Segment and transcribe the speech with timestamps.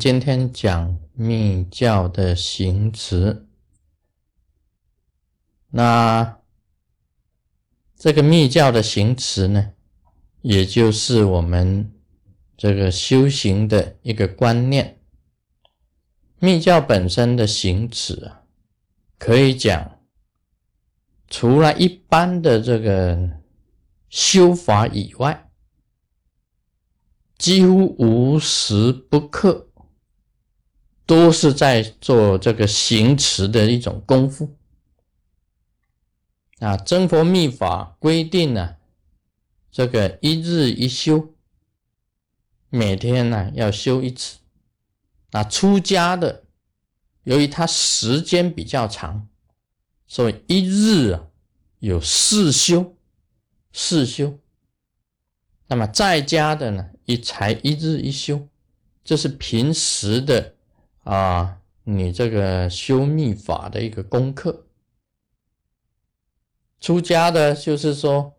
[0.00, 3.46] 今天讲密教的行持。
[5.68, 6.40] 那
[7.96, 9.72] 这个密教的行持呢，
[10.40, 11.92] 也就是我们
[12.56, 15.02] 这个修行的一个观念。
[16.38, 18.44] 密教本身的行持啊，
[19.18, 20.00] 可以讲，
[21.28, 23.32] 除了一般的这个
[24.08, 25.46] 修法以外。
[27.36, 29.69] 几乎无时不刻
[31.10, 34.54] 都是在做这个行持的一种功夫
[36.60, 36.76] 啊！
[36.76, 38.76] 真佛密法规定呢，
[39.72, 41.34] 这个一日一修，
[42.68, 44.38] 每天呢要修一次。
[45.32, 46.44] 那出家的，
[47.24, 49.26] 由于他时间比较长，
[50.06, 51.26] 所以一日啊
[51.80, 52.96] 有四修，
[53.72, 54.38] 四修。
[55.66, 56.90] 那么在家的呢？
[57.04, 58.46] 一才一日一修，
[59.02, 60.54] 这是平时的
[61.10, 64.68] 啊，你这个修密法的一个功课。
[66.78, 68.36] 出家的，就是说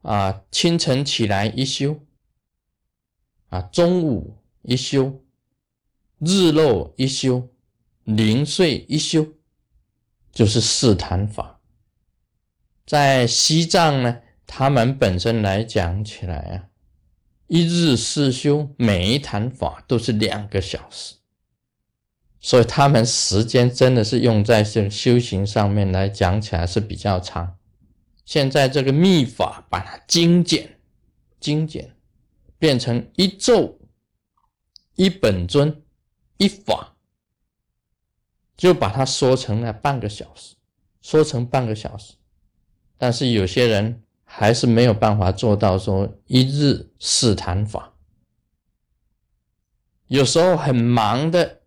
[0.00, 2.00] 啊，清晨起来一修，
[3.50, 5.22] 啊，中午一修，
[6.18, 7.50] 日落一修，
[8.04, 9.26] 临睡一修，
[10.32, 11.60] 就是四坛法。
[12.86, 16.70] 在西藏呢，他们本身来讲起来啊。
[17.48, 21.16] 一日四修，每一坛法都是两个小时，
[22.44, 27.56] 所以他们时间真的是用在这修行上面来讲起来是比较长。
[28.26, 30.78] 现在这个密法把它精简、
[31.40, 31.96] 精简，
[32.58, 33.78] 变成一咒、
[34.94, 35.82] 一本尊、
[36.36, 36.94] 一法，
[38.54, 40.54] 就把它说成了半个小时，
[41.00, 42.12] 说成半个小时。
[42.98, 44.02] 但是有些人。
[44.26, 47.92] 还是没有办法做到说一日四坛法。
[50.08, 51.60] 有时候很忙的，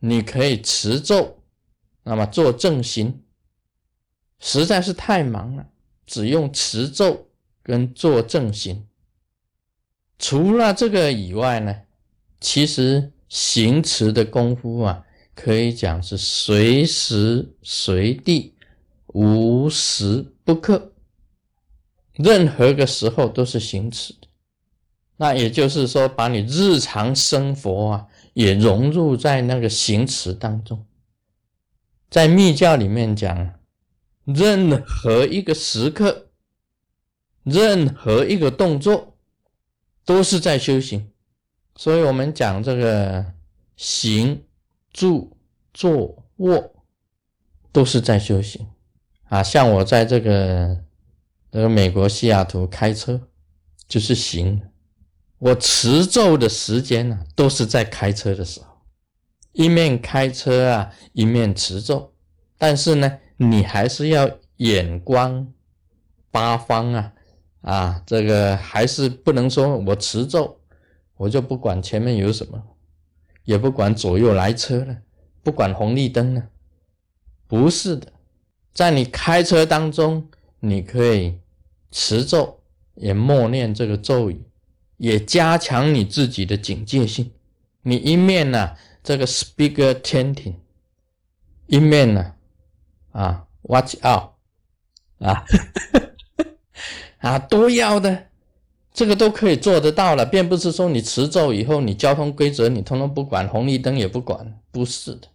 [0.00, 1.42] 你可以持咒，
[2.02, 3.22] 那么做正行。
[4.38, 5.66] 实在是太忙了，
[6.06, 7.28] 只用持咒
[7.62, 8.86] 跟做正行。
[10.18, 11.82] 除了这个以外呢，
[12.40, 15.04] 其实行持的功夫啊，
[15.34, 18.54] 可以讲是随时随地，
[19.08, 20.92] 无时不刻。
[22.12, 24.28] 任何个时候都是行持的，
[25.16, 30.84] 那也就是说，把你日常生活啊也融入在那个行持当中。
[32.10, 33.54] 在密教里面讲，
[34.26, 36.26] 任何一个时刻，
[37.42, 39.16] 任何一个动作，
[40.04, 41.10] 都是在修行。
[41.74, 43.32] 所以我们讲这个
[43.76, 44.44] 行、
[44.92, 45.36] 住、
[45.72, 46.74] 坐、卧，
[47.72, 48.66] 都是在修行
[49.28, 49.42] 啊。
[49.42, 50.84] 像我在这个。
[51.52, 53.18] 那个美国西雅图开车
[53.88, 54.60] 就是行，
[55.38, 58.66] 我持咒的时间呢，都是在开车的时候，
[59.52, 62.12] 一面开车啊，一面持咒。
[62.58, 65.46] 但是呢，你还是要眼观
[66.30, 67.12] 八方啊，
[67.60, 70.58] 啊，这个还是不能说我持咒，
[71.16, 72.62] 我就不管前面有什么，
[73.44, 74.96] 也不管左右来车了，
[75.42, 76.48] 不管红绿灯了，
[77.46, 78.12] 不是的，
[78.72, 80.28] 在你开车当中，
[80.60, 81.40] 你可以。
[81.92, 82.60] 持咒
[82.96, 84.44] 也默念这个咒语，
[84.96, 87.30] 也加强你自己的警戒性。
[87.82, 90.54] 你一面呢，这个 speaker chanting，
[91.66, 92.34] 一面呢，
[93.12, 94.30] 啊，watch out，
[95.18, 95.44] 啊，
[97.18, 98.26] 啊，都要的，
[98.92, 105.28] 这个都可以做得到了，并不是说你持咒以后，你交通规则你通通不管，红绿灯也不管，不是的。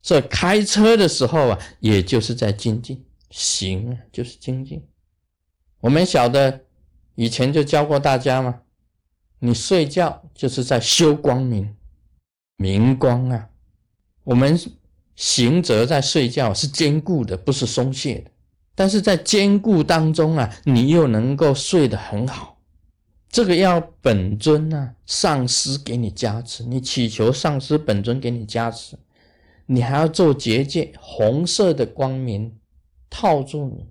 [0.00, 4.82] 这开车的时候啊，也就是在精进，行啊，就是精进。
[5.80, 6.62] 我们晓得，
[7.14, 8.60] 以前就教过大家嘛，
[9.40, 11.74] 你睡觉就是在修光明，
[12.56, 13.48] 明光啊。
[14.22, 14.58] 我们
[15.16, 18.30] 行者在睡觉是坚固的，不是松懈的。
[18.74, 22.58] 但是在坚固当中啊，你又能够睡得很好。
[23.28, 28.96] 这个要本尊啊，上师给你加持，你祈求上师本尊给你加持，
[29.66, 32.56] 你还要做结界，红色的光明
[33.08, 33.86] 套住你。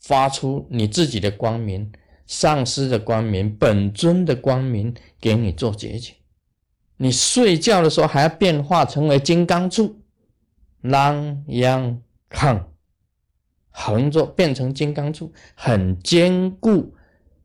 [0.00, 1.90] 发出你自己的光明，
[2.26, 6.14] 上师的光明，本尊的光明，给你做结界。
[6.96, 10.00] 你睡觉的时候还要变化成为金刚柱，
[10.82, 12.72] 啷央康，
[13.70, 16.94] 横着变成金刚柱，很坚固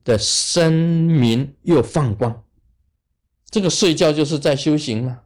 [0.04, 2.44] 的声明又放光。
[3.50, 5.22] 这个睡觉就是在修行嘛。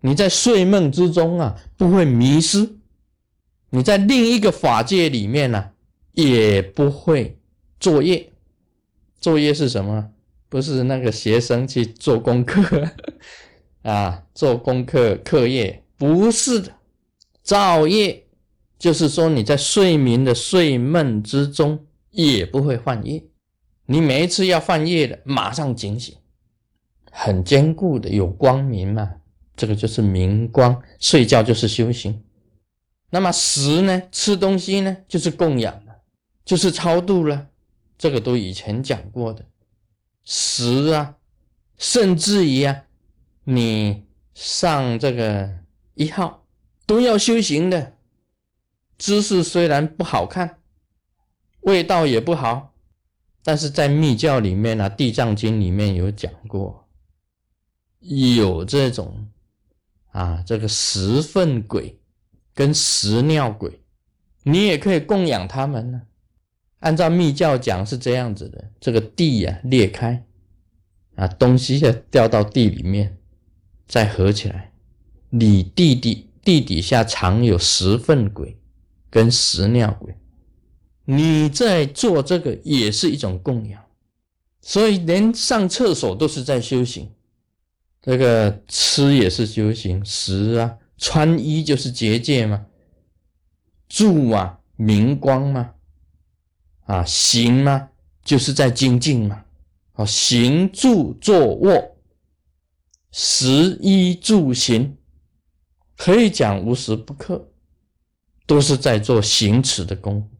[0.00, 2.76] 你在睡梦之中啊，不会迷失。
[3.70, 5.70] 你在另一个法界里面呢。
[6.12, 7.37] 也不会
[7.80, 8.32] 作业，
[9.20, 10.10] 作业是什么？
[10.48, 12.88] 不是那个学生去做功课，
[13.82, 16.72] 啊做功课课业，不是的，
[17.42, 18.24] 造业。
[18.78, 23.24] 就是说你在睡眠的睡梦之中也不会犯业，
[23.86, 26.14] 你每一次要犯业的，马上警醒，
[27.10, 29.16] 很坚固的，有光明嘛，
[29.56, 32.22] 这个就是明光，睡觉就是修行。
[33.10, 35.96] 那么食呢，吃东西呢，就是供养了，
[36.44, 37.48] 就是超度了，
[37.98, 39.44] 这个都以前讲过的。
[40.24, 41.16] 食啊，
[41.76, 42.84] 甚至于啊，
[43.44, 45.58] 你上这个
[45.94, 46.46] 一号
[46.86, 47.96] 都要修行的。
[48.98, 50.58] 姿势虽然不好看，
[51.60, 52.74] 味道也不好，
[53.44, 56.88] 但是在密教里面呢，《地藏经》里面有讲过，
[58.00, 59.28] 有这种
[60.10, 62.00] 啊，这个食粪鬼
[62.52, 63.80] 跟食尿鬼，
[64.42, 66.02] 你也可以供养他们呢。
[66.80, 70.24] 按照密教讲是这样子的，这个地呀裂开，
[71.16, 73.18] 啊东西要掉到地里面，
[73.86, 74.72] 再合起来，
[75.30, 78.56] 你地底地底下藏有十粪鬼
[79.10, 80.14] 跟十尿鬼，
[81.04, 83.82] 你在做这个也是一种供养，
[84.62, 87.10] 所以连上厕所都是在修行，
[88.00, 92.66] 这个吃也是修行，食啊穿衣就是结界嘛，
[93.88, 95.74] 住啊明光嘛。
[96.88, 97.90] 啊，行嘛，
[98.24, 99.44] 就是在精进嘛。
[99.92, 101.96] 啊，行住坐卧，
[103.10, 104.96] 食衣住行，
[105.96, 107.50] 可以讲无时不刻
[108.46, 110.30] 都是在做行持的功。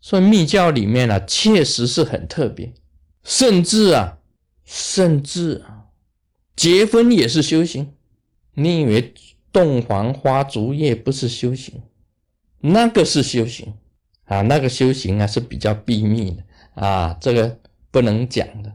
[0.00, 2.72] 所以密教里面呢，确实是很特别，
[3.24, 4.18] 甚至啊，
[4.64, 5.86] 甚至啊，
[6.54, 7.92] 结婚也是修行。
[8.54, 9.12] 你以为
[9.50, 11.82] 洞房花烛夜不是修行？
[12.60, 13.74] 那个是修行。
[14.30, 16.44] 啊，那个修行啊是比较秘密的
[16.74, 17.58] 啊，这个
[17.90, 18.72] 不能讲的。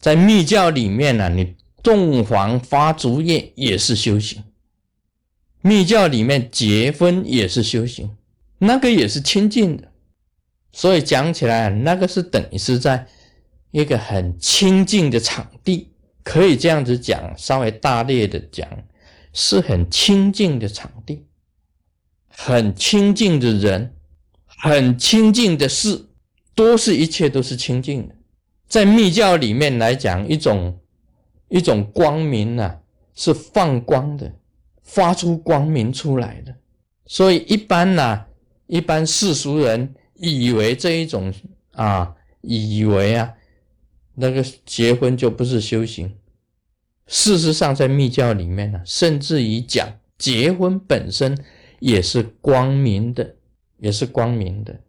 [0.00, 4.42] 在密教里面呢，你洞房花烛夜也是修行，
[5.60, 8.16] 密教里面结婚也是修行，
[8.56, 9.92] 那个也是清净的。
[10.72, 13.06] 所以讲起来，那个是等于是在
[13.72, 18.66] 一个很清净的场地，可以这样子讲，稍微大略的讲，
[19.34, 21.26] 是很清净的场地，
[22.28, 23.92] 很清净的人。
[24.58, 26.06] 很清净的事，
[26.54, 28.14] 都是一切都是清净的。
[28.66, 30.78] 在密教里面来讲，一种
[31.48, 32.80] 一种光明啊，
[33.14, 34.32] 是放光的，
[34.82, 36.54] 发出光明出来的。
[37.06, 38.24] 所以一般呢，
[38.66, 41.32] 一般世俗人以为这一种
[41.72, 43.32] 啊，以为啊，
[44.14, 46.12] 那个结婚就不是修行。
[47.06, 49.88] 事实上，在密教里面呢，甚至于讲
[50.18, 51.38] 结婚本身
[51.78, 53.35] 也是光明的。
[53.78, 54.80] 也是光明的，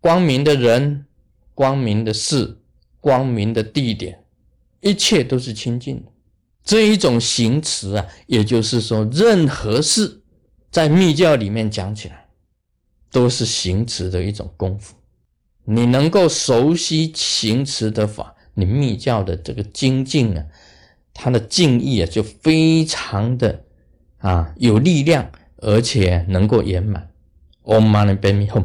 [0.00, 1.06] 光明的人，
[1.54, 2.58] 光明的事，
[3.00, 4.24] 光明的地点，
[4.80, 6.10] 一切都是清净的。
[6.64, 10.20] 这一种行持啊，也就是说，任何事
[10.70, 12.28] 在密教里面讲起来，
[13.10, 14.94] 都是行持的一种功夫。
[15.64, 20.44] 你能够熟悉行持的法，你密教的这个精进啊，
[21.14, 23.64] 它的敬意啊，就非常的
[24.18, 27.07] 啊有力量，而且能够圆满。
[27.68, 28.62] 엄마는 빼미 험.